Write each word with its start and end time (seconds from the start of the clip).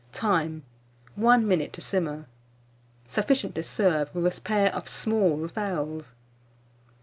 Time. 0.13 0.63
1 1.13 1.47
minute 1.47 1.71
to 1.73 1.79
simmer. 1.79 2.25
Sufficient 3.07 3.53
to 3.53 3.61
serve 3.61 4.09
with 4.15 4.35
a 4.35 4.41
pair 4.41 4.73
of 4.73 4.89
small 4.89 5.47
fowls. 5.47 6.13